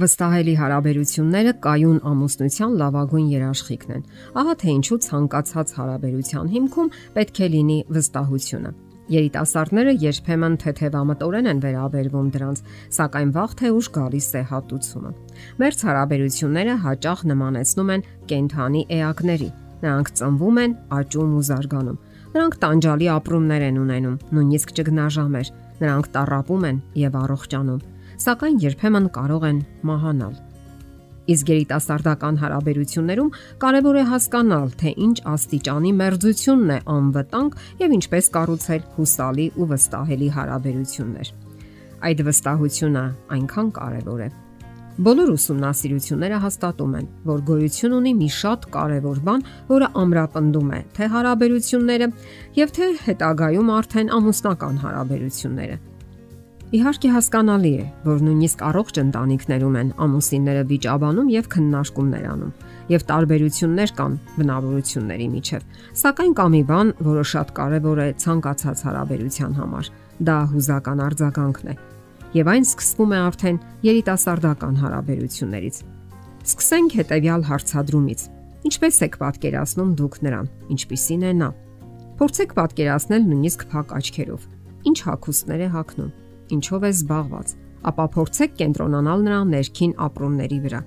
Վստահելի 0.00 0.52
հարաբերությունները 0.56 1.52
կայուն 1.64 1.96
ամուսնության 2.08 2.76
լավագույն 2.80 3.26
երաշխիքն 3.34 3.90
են։ 3.96 4.04
Ահա 4.40 4.54
թե 4.62 4.68
ինչու 4.72 4.96
ցանկացած 5.06 5.72
հարաբերության 5.76 6.46
հիմքում 6.54 6.88
պետք 7.16 7.40
է 7.40 7.48
լինի 7.54 7.76
վստահությունը։ 7.96 8.72
Երիտասարդները 9.10 9.92
երբեմն 10.04 10.56
թեթևամտորեն 10.62 11.50
են 11.50 11.60
վերաբերվում 11.66 12.30
դրանց, 12.36 12.62
սակայն 12.96 13.34
վաղ 13.36 13.54
թե 13.60 13.72
ուշ 13.76 13.90
գալիս 13.98 14.28
է 14.40 14.42
հատուցումը։ 14.54 15.12
Մերց 15.60 15.84
հարաբերությունները 15.90 16.74
հաճախ 16.86 17.24
նմանեցնում 17.30 17.94
են 17.96 18.04
կենթանի 18.30 18.82
էակների։ 19.00 19.50
Նրանք 19.84 20.12
ծնվում 20.20 20.60
են, 20.64 20.72
աճում 21.00 21.36
ու 21.40 21.46
զարգանում։ 21.50 22.02
Նրանք 22.30 22.60
տանջալի 22.62 23.06
ապրումներ 23.20 23.62
են 23.68 23.80
ունենում, 23.84 24.18
նույնիսկ 24.38 24.74
ճգնաժամեր։ 24.80 25.48
Նրանք 25.80 26.12
տարապում 26.14 26.66
են 26.70 26.84
եւ 27.00 27.16
առողջանում 27.20 27.80
սակայն 28.20 28.56
երբեմն 28.60 29.06
կարող 29.16 29.44
են 29.48 29.60
մահանալ։ 29.88 30.34
Իսկ 31.30 31.50
երիտասարդական 31.52 32.38
հարաբերություններում 32.40 33.30
կարևոր 33.62 33.98
է 34.00 34.04
հասկանալ, 34.10 34.68
թե 34.80 34.92
ինչ 35.06 35.16
աստիճանի 35.30 35.92
մերձությունն 36.00 36.74
է 36.74 36.78
անվտանգ 36.96 37.56
եւ 37.80 37.96
ինչպես 38.00 38.30
կառուցել 38.36 38.84
հուսալի 38.96 39.46
ու 39.56 39.68
վստահելի 39.72 40.30
հարաբերություններ։ 40.36 41.32
Այդ 42.10 42.22
վստահությունը 42.30 43.04
այնքան 43.36 43.74
կարևոր 43.80 44.22
է, 44.26 44.30
Բոլոր 45.00 45.30
ուսումնասիրությունները 45.32 46.38
հաստատում 46.42 46.96
են, 46.98 47.06
որ 47.24 47.38
գոյություն 47.48 47.94
ունի 47.96 48.10
մի 48.18 48.26
շատ 48.36 48.66
կարևոր 48.74 49.20
բան, 49.28 49.44
որը 49.70 49.88
ամրապնդում 50.02 50.72
է 50.76 50.80
թե 50.98 51.08
հարաբերությունները 51.14 52.08
եւ 52.58 52.74
թե 52.76 52.88
հետագայում 53.06 53.70
արդեն 53.80 54.12
ամուսնական 54.18 54.82
հարաբերությունները։ 54.84 55.78
Իհարկե 56.70 57.08
հասկանալի 57.10 57.70
է, 57.74 57.84
որ 58.04 58.20
նույնիսկ 58.22 58.60
առողջ 58.62 58.98
ընտանիքներում 59.00 59.76
են 59.80 59.88
ամուսինները 60.04 60.60
վիճաբանում 60.70 61.30
եւ 61.32 61.48
քննարկումներ 61.50 62.28
անում, 62.30 62.52
եւ 62.94 63.04
տարբերություններ 63.08 63.92
կան 63.98 64.14
բնավորությունների 64.36 65.26
միջև։ 65.32 65.64
Սակայն 66.02 66.36
կա 66.38 66.46
մի 66.54 66.60
բան, 66.70 66.92
որը 67.08 67.24
շատ 67.32 67.50
կարեւոր 67.58 68.02
է 68.04 68.06
ցանկացած 68.22 68.84
հարաբերության 68.86 69.58
համար՝ 69.58 69.90
դա 70.30 70.38
հուզական 70.54 71.02
արձագանքն 71.10 71.74
է։ 71.74 71.76
Եվ 72.38 72.52
այն 72.54 72.64
սկսվում 72.70 73.10
է 73.10 73.20
արդեն 73.26 73.60
երիտասարդական 73.90 74.80
հարաբերություններից։ 74.86 75.82
Սկսենք 76.46 76.98
հետեւյալ 77.02 77.42
հարցադրումից. 77.50 78.20
Ինչպես 78.70 79.02
եք 79.10 79.14
պատկերացնում 79.26 79.92
դուք 79.98 80.22
նրան, 80.22 80.50
ինչպիսին 80.70 81.26
է 81.26 81.34
նա։ 81.42 81.52
Փորձեք 82.20 82.50
պատկերացնել 82.60 83.22
նույնիսկ 83.26 83.70
փակ 83.74 83.94
աչքերով։ 83.98 84.50
Ինչ 84.90 84.98
հակոստներ 85.10 85.62
է 85.66 85.70
հակնում 85.74 86.10
ինչով 86.56 86.86
է 86.86 86.90
զբաղված, 86.96 87.52
ապա 87.90 88.04
փորձեք 88.14 88.54
կենտրոնանալ 88.60 89.24
նրա 89.26 89.40
ներքին 89.50 89.92
ապրումների 90.06 90.58
վրա։ 90.66 90.80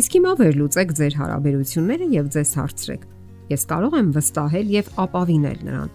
Իսկ 0.00 0.16
հիմա 0.16 0.32
վերլուծեք 0.40 0.92
ձեր 1.00 1.14
հարաբերությունները 1.20 2.06
եւ 2.14 2.26
ձեզ 2.34 2.50
հարցրեք. 2.60 3.02
Ես 3.50 3.62
կարող 3.70 3.96
եմ 4.00 4.10
վստահել 4.14 4.68
եւ 4.70 4.90
ապավինել 5.04 5.60
նրան։ 5.66 5.90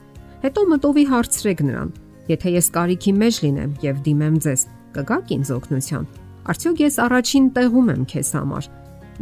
Հետո 0.45 0.61
մտովի 0.71 1.05
հարցրեք 1.11 1.61
նրան. 1.65 1.93
Եթե 2.25 2.51
ես 2.55 2.67
կարիքի 2.75 3.11
մեջ 3.15 3.35
լինեմ 3.45 3.71
եւ 3.85 4.01
դիմեմ 4.05 4.35
ձեզ, 4.45 4.61
կգաք 4.95 5.31
ինձ 5.35 5.51
օգնության։ 5.55 6.05
Արդյոք 6.45 6.81
ես 6.85 6.95
առաջին 7.05 7.45
տեղում 7.55 7.87
եմ 7.95 8.03
քեզ 8.11 8.29
համար։ 8.35 8.67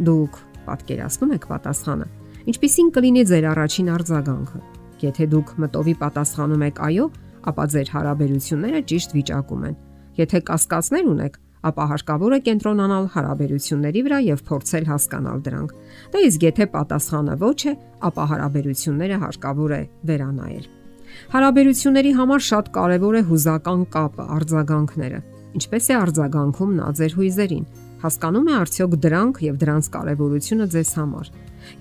Դուք 0.04 0.38
պատկերացնում 0.64 1.34
եք 1.34 1.46
պատասխանը։ 1.54 2.06
Ինչպիսին 2.44 2.88
կլինի 2.94 3.22
ձեր 3.30 3.46
առաջին 3.54 3.88
արձագանքը։ 3.94 4.60
Եթե 5.04 5.26
դուք 5.34 5.52
մտովի 5.64 5.94
պատասխանում 6.02 6.64
եք 6.68 6.80
այո, 6.84 7.06
ապա 7.50 7.64
ձեր 7.74 7.88
հարաբերությունները 7.94 8.80
ճիշտ 8.90 9.14
վիճակում 9.14 9.64
են։ 9.68 9.76
Եթե 10.14 10.40
կասկածներ 10.48 11.10
ունեք, 11.10 11.38
ապա 11.64 11.84
հարկավոր 11.90 12.34
է 12.36 12.38
կենտրոնանալ 12.46 13.06
հարաբերությունների 13.14 14.00
վրա 14.06 14.18
եւ 14.28 14.42
փորձել 14.48 14.88
հասկանալ 14.90 15.38
դրանք։ 15.46 15.70
Դա 16.12 16.22
իսկ 16.28 16.44
եթե 16.44 16.66
պատասխանը 16.74 17.36
ոչ 17.40 17.60
է, 17.64 17.72
ապա 18.08 18.24
հարաբերությունները 18.34 19.20
հարկավոր 19.24 19.74
է 19.74 19.82
վերանայել։ 20.10 20.66
Հարաբերությունների 21.34 22.12
համար 22.18 22.44
շատ 22.50 22.68
կարևոր 22.74 23.14
է 23.14 23.22
հուզական 23.30 23.82
կապը, 23.94 24.24
արձագանքները։ 24.34 25.20
Ինչպես 25.54 25.84
է 25.84 25.96
արձագանքում 26.04 26.72
նա 26.78 26.88
ձեր 26.98 27.12
հույզերին։ 27.18 27.66
Հասկանում 28.04 28.48
է 28.50 28.54
արդյոք 28.60 28.94
դրանք 29.04 29.38
եւ 29.44 29.58
դրանց 29.62 29.86
կարեւորությունը 29.94 30.66
ձեզ 30.74 30.90
համար։ 30.98 31.28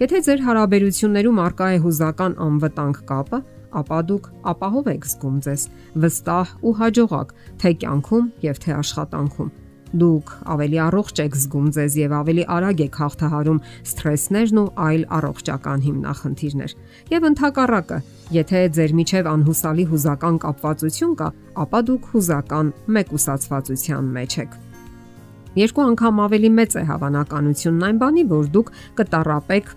Եթե 0.04 0.20
ձեր 0.28 0.44
հարաբերություններում 0.48 1.42
արկա 1.44 1.68
է 1.74 1.80
հուզական 1.84 2.36
անվտանգ 2.48 3.00
կապը, 3.10 3.40
ապա 3.82 4.00
դուք 4.12 4.30
ապահով 4.54 4.88
եք 4.94 5.10
զգում 5.10 5.42
ձեզ 5.48 5.66
վստահ 6.04 6.56
ու 6.64 6.78
հաջողակ 6.84 7.36
թե 7.64 7.74
կյանքում 7.84 8.32
եւ 8.48 8.64
թե 8.64 8.72
աշխատանքում։ 8.84 9.52
Դուք 9.94 10.30
ավելի 10.50 10.78
առողջ 10.84 11.20
եք 11.22 11.36
զգում 11.38 11.66
ձեզ 11.76 11.96
եւ 12.02 12.14
ավելի 12.18 12.44
արագ 12.56 12.80
եք 12.82 12.96
հաղթահարում 12.98 13.60
սթրեսներն 13.92 14.62
ու 14.64 14.66
այլ 14.88 15.04
առողջական 15.18 15.84
հիմնախնդիրներ։ 15.86 16.72
Եվ 17.14 17.28
ընդհակառակը, 17.30 18.00
եթե 18.34 18.62
ձեր 18.74 18.96
միջև 18.98 19.30
անհուսալի 19.34 19.86
հուզական 19.94 20.40
կապվածություն 20.48 21.14
կա, 21.22 21.30
ապա 21.62 21.80
դուք 21.94 22.10
հուզական 22.14 22.74
մեկուսացվածության 22.98 24.10
մեջ 24.18 24.38
եք։ 24.44 24.58
Երկու 25.54 25.86
անգամ 25.86 26.20
ավելի 26.26 26.50
մեծ 26.58 26.76
է 26.82 26.84
հավանականությունն 26.90 27.84
այն 27.86 27.98
բանի, 28.02 28.24
որ 28.34 28.46
դուք 28.58 28.70
կտարապեք 28.98 29.74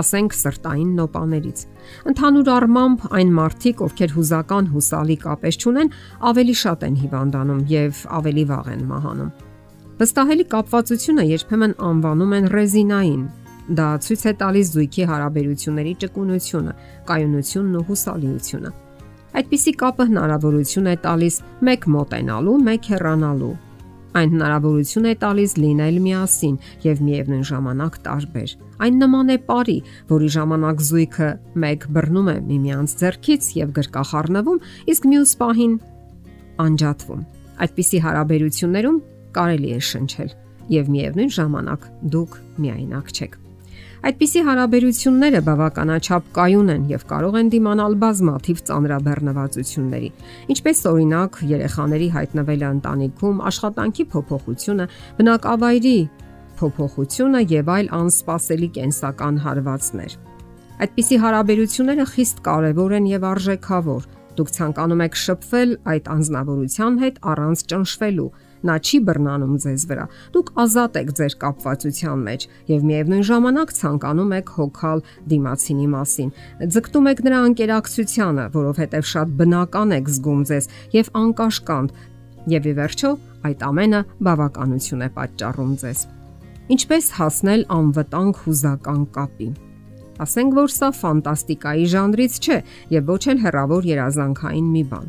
ասենք 0.00 0.36
սրտային 0.36 0.92
նոպաներից։ 0.98 1.64
Ընդհանուր 2.10 2.50
առմամբ 2.56 3.04
այն 3.16 3.32
մարդիկ, 3.36 3.82
ովքեր 3.86 4.14
հուզական 4.16 4.70
հուսալի 4.74 5.16
կապեր 5.26 5.58
չունեն, 5.62 5.92
ավելի 6.30 6.54
շատ 6.62 6.86
են 6.86 6.96
հիվանդանում 7.02 7.60
եւ 7.72 8.00
ավելի 8.20 8.44
վաղ 8.50 8.70
են 8.76 8.82
մահանում։ 8.90 9.30
Վստահելի 9.96 10.44
կապվածությունը 10.52 11.22
երբեմն 11.26 11.76
անվանում 11.90 12.34
են 12.36 12.48
ռեզինային։ 12.52 13.22
Դա 13.76 13.86
ցույց 14.06 14.22
է 14.26 14.32
տալիս 14.40 14.66
զույգի 14.76 15.06
հարաբերությունների 15.10 15.94
ճկունությունը, 16.02 16.74
կայունությունն 17.08 17.78
ու 17.80 17.86
հուսալիությունը։ 17.90 18.70
Այդպիսի 19.36 19.72
կապը 19.80 20.04
հնարավորություն 20.10 20.86
է 20.92 20.96
տալիս 21.06 21.34
մեկ 21.66 21.88
մոտենալու, 21.96 22.54
մեկ 22.66 22.86
հեռանալու, 22.92 23.54
Այն 24.16 24.30
հնարավորություն 24.32 25.06
է 25.10 25.12
տալիս 25.20 25.54
լինել 25.60 25.96
միասին 26.06 26.54
եւ 26.86 27.02
միևնույն 27.04 27.44
ժամանակ 27.50 27.98
տարբեր։ 28.06 28.54
Այն 28.86 28.98
նման 29.02 29.32
է 29.34 29.36
парի, 29.50 29.76
որի 30.12 30.30
ժամանակ 30.36 30.82
զույգը 30.88 31.28
մեկ 31.66 31.86
բռնում 31.96 32.32
է 32.32 32.36
միմյանց 32.48 32.96
ձեռքից 33.02 33.50
եւ 33.60 33.74
գրկախառնվում, 33.76 34.60
իսկ 34.96 35.08
մյուս 35.12 35.36
պահին 35.44 35.78
անջատվում։ 36.66 37.24
Այդպիսի 37.66 38.04
հարաբերություններում 38.06 39.00
կարելի 39.36 39.72
է 39.76 39.80
շնչել 39.92 40.30
եւ 40.76 40.94
միևնույն 40.96 41.34
ժամանակ 41.40 41.90
դուք 42.16 42.40
միայնակ 42.64 43.12
չեք։ 43.16 43.42
Այդպիսի 44.06 44.40
հարաբերությունները 44.46 45.38
բավականաչափ 45.46 46.26
կայուն 46.36 46.68
են 46.74 46.82
եւ 46.92 47.04
կարող 47.10 47.38
են 47.40 47.48
դիմանալ 47.50 47.96
բազմաթիվ 48.04 48.60
ծանրաբեռնվածությունների, 48.68 50.10
ինչպես 50.54 50.82
օրինակ 50.90 51.38
երեխաների 51.50 52.08
հայտնվելը 52.14 52.68
ընտանիքում, 52.76 53.40
աշխատանքի 53.50 54.06
փոփոխությունը, 54.12 54.86
բնակավայրի 55.18 55.96
փոփոխությունը 56.60 57.42
եւ 57.56 57.72
այլ 57.76 57.90
անսպասելի 57.98 58.68
կենսական 58.78 59.42
հարվածներ։ 59.42 60.16
Այդպիսի 60.86 61.18
հարաբերությունները 61.26 62.06
խիստ 62.14 62.42
կարևոր 62.46 62.94
են 63.00 63.06
եւ 63.10 63.30
արժեքավոր։ 63.34 64.10
Դուք 64.36 64.50
ցանկանում 64.54 65.02
եք 65.02 65.14
շփվել 65.26 65.70
այդ 65.96 66.10
անznավորության 66.14 66.98
հետ 67.02 67.20
առանց 67.32 67.62
ճնշվելու, 67.72 68.30
Նա 68.66 68.76
չի 68.80 68.98
բռնանում 69.06 69.54
ձեզ 69.62 69.84
վրա։ 69.90 70.06
Դուք 70.36 70.50
ազատ 70.64 70.98
եք 71.00 71.10
ձեր 71.18 71.36
կապվածության 71.42 72.24
մեջ 72.26 72.46
եւ 72.72 72.86
միևնույն 72.90 73.26
ժամանակ 73.30 73.74
ցանկանում 73.76 74.34
եք 74.36 74.52
հոգալ 74.56 75.02
դիմացինի 75.32 75.88
մասին։ 75.96 76.30
Ձգտում 76.76 77.08
եք 77.12 77.22
նրա 77.26 77.38
անկերակցությանը, 77.46 78.44
որովհետեւ 78.56 79.06
շատ 79.12 79.36
բնական 79.40 79.96
եք 79.96 80.10
զգում 80.16 80.42
ձեզ 80.50 80.70
եւ 80.96 81.12
անկաշկանդ։ 81.26 82.00
Եվ 82.46 82.66
ի 82.66 82.74
վերջո 82.80 83.10
այդ 83.46 83.62
ամենը 83.66 84.00
բավականություն 84.26 85.06
է 85.06 85.08
պատճառում 85.16 85.72
ձեզ։ 85.82 86.00
Ինչպես 86.76 87.12
հասնել 87.20 87.62
անվտանգ 87.76 88.42
հուզական 88.46 89.02
կապի։ 89.14 89.48
Ասենք 90.24 90.56
որ 90.56 90.72
սա 90.72 90.88
ֆանտաստիկայի 90.96 91.86
ժանրից 91.92 92.38
չէ 92.40 92.58
եւ 92.96 93.12
ոչ 93.12 93.22
էլ 93.32 93.42
հերավոր 93.44 93.88
երազանքային 93.92 94.70
մի 94.72 94.84
բան։ 94.92 95.08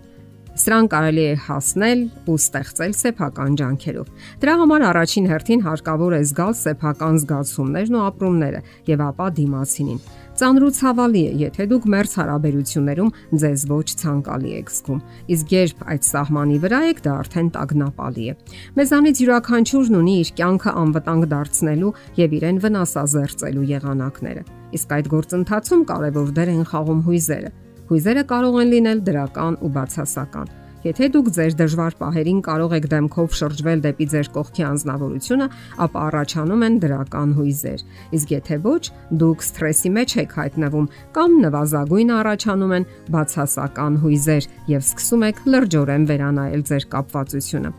Սրան 0.57 0.87
կարելի 0.89 1.21
է 1.21 1.33
հասնել 1.45 1.99
ու 2.33 2.35
ստեղծել 2.41 2.93
սեփական 2.97 3.57
ջանքերով։ 3.59 4.07
Դրա 4.41 4.53
համար 4.61 4.85
առաջին 4.87 5.27
հերթին 5.29 5.59
հարկավոր 5.67 6.15
է 6.17 6.21
զգալ 6.31 6.55
սեփական 6.57 7.19
զգացումներն 7.21 7.97
ու 7.97 8.01
ապրումները 8.07 8.61
եւ 8.89 9.03
ապա 9.07 9.27
դիմացինին։ 9.37 9.99
Ծանր 10.37 10.65
ու 10.65 10.71
ցավալի 10.77 11.21
է, 11.27 11.35
եթե 11.43 11.67
դուք 11.69 11.85
մերց 11.93 12.11
հարաբերություններում 12.17 13.13
ձեզ 13.43 13.67
ոչ 13.69 13.87
ցանկալի 14.01 14.51
եք 14.57 14.73
զգում։ 14.73 14.99
Իսկ 15.37 15.53
երբ 15.57 15.85
այդ 15.93 16.09
սահմանի 16.09 16.57
վրա 16.65 16.81
եք, 16.89 16.99
դա 17.05 17.13
արդեն 17.21 17.53
տագնապալի 17.57 18.25
է։ 18.25 18.35
Մեզանից 18.81 19.21
յուրաքանչյուրն 19.25 19.99
ունի 20.01 20.17
իր 20.25 20.33
կյանքը 20.41 20.75
անվտանգ 20.81 21.29
դարձնելու 21.37 21.93
եւ 22.21 22.35
իրեն 22.37 22.61
վնասազերծելու 22.65 23.69
եղանակները։ 23.77 24.43
Իսկ 24.77 24.97
այդ 24.97 25.13
գործընթացում 25.17 25.87
կարևոր 25.93 26.35
դեր 26.37 26.53
են 26.57 26.67
խաղում 26.67 27.01
հույզերը 27.07 27.55
Հույզերը 27.87 28.23
կարող 28.27 28.55
են 28.61 28.71
լինել 28.75 29.03
դրական 29.07 29.59
ու 29.63 29.69
բացասական։ 29.77 30.55
Եթե 30.87 31.07
դուք 31.13 31.29
ձեր 31.35 31.53
դժվար 31.59 31.95
պահերին 31.99 32.39
կարող 32.45 32.73
եք 32.77 32.85
դեմքով 32.91 33.37
շրջվել 33.37 33.79
դեպի 33.83 34.05
ձեր 34.13 34.27
կողքի 34.35 34.63
անznավորությունը, 34.67 35.47
ապա 35.83 36.03
առաջանում 36.07 36.65
են 36.67 36.75
դրական 36.83 37.31
հույզեր։ 37.37 37.81
Իսկ 38.17 38.33
եթե 38.35 38.57
ոչ, 38.67 38.83
դուք 39.23 39.45
սթրեսի 39.47 39.91
մեջ 39.97 40.15
եք 40.21 40.35
հայտնվում 40.37 40.89
կամ 41.17 41.37
նվազագույն 41.47 42.13
առաջանում 42.17 42.75
են 42.77 42.87
բացասական 43.17 43.97
հույզեր 44.03 44.49
եւ 44.77 44.85
սկսում 44.87 45.25
եք 45.27 45.41
լրջորեն 45.57 46.07
վերանայել 46.11 46.67
ձեր 46.71 46.87
կապվածությունը։ 46.93 47.73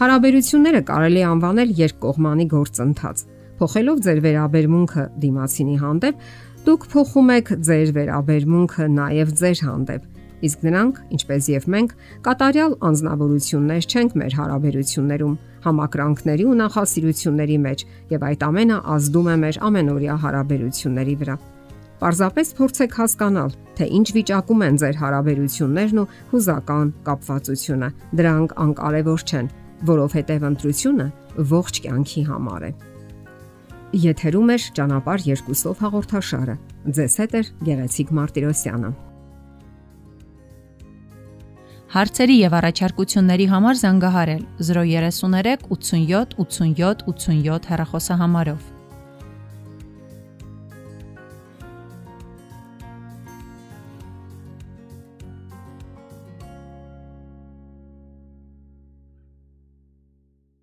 Հարաբերությունները 0.00 0.80
կարելի 0.90 1.22
անվանել 1.28 1.76
երկկողմանի 1.76 2.46
գործընթաց։ 2.56 3.26
Փոխելով 3.60 3.98
ձեր 4.00 4.18
վերաբերմունքը 4.24 5.02
դիմացինի 5.20 5.74
հանդեպ, 5.82 6.20
դուք 6.66 6.88
փոխում 6.92 7.30
եք 7.40 7.52
ձեր 7.66 7.92
վերաբերմունքը 7.96 8.88
նաև 9.00 9.36
ձեր 9.40 9.62
հանդեպ 9.66 10.08
իսկ 10.40 10.64
նրանք, 10.64 10.98
ինչպես 11.16 11.48
եւ 11.52 11.68
մենք, 11.74 11.94
կատարյալ 12.24 12.74
անznավորություններ 12.88 13.88
չենք 13.90 14.16
մեր 14.20 14.36
հարաբերություններում, 14.40 15.34
համակրանքների 15.66 16.44
ու 16.48 16.58
նախասիրությունների 16.60 17.58
մեջ, 17.66 17.84
եւ 18.14 18.26
այդ 18.30 18.44
ամենը 18.48 18.78
ազդում 18.96 19.30
է 19.30 19.36
մեր 19.44 19.58
ամենօրյա 19.68 20.18
հարաբերությունների 20.24 21.16
վրա։ 21.20 21.36
Պարզապես 22.00 22.52
փորձեք 22.56 22.94
հասկանալ, 22.96 23.50
թե 23.76 23.88
ինչ 24.00 24.06
վիճակում 24.16 24.62
են 24.66 24.78
ձեր 24.80 25.00
հարաբերություններն 25.04 26.00
ու 26.00 26.10
հուզական 26.32 26.94
կապվածությունը։ 27.10 27.90
Դրանք 28.20 28.54
անկարևոր 28.64 29.26
չեն, 29.28 29.50
որովհետև 29.90 30.46
ընտրությունը 30.50 31.10
ողջ 31.52 31.84
կյանքի 31.84 32.24
համար 32.30 32.64
է։ 32.70 32.72
Եթերում 33.90 34.50
է 34.54 34.56
ճանապարհ 34.78 35.22
երկուսով 35.26 35.80
հաղորդաշարը։ 35.82 36.54
Ձեզ 36.94 37.14
հետ 37.20 37.32
է 37.34 37.40
Գեղեցիկ 37.66 38.12
Մարտիրոսյանը։ 38.14 38.90
Հարցերի 41.90 42.36
եւ 42.38 42.54
առաջարկությունների 42.60 43.46
համար 43.50 43.80
զանգահարել 43.80 44.44
033 44.62 45.66
87 45.74 46.36
87 46.38 47.02
87 47.10 47.66
հեռախոսահամարով։ 47.72 48.79